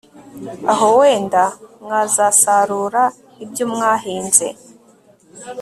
[0.71, 1.43] aho wenda
[1.83, 3.03] mwazasarura
[3.43, 4.47] ibyo mwahinze